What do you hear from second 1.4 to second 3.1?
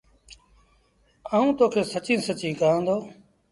تو کي سچيٚݩ سچيٚݩ ڪهآندو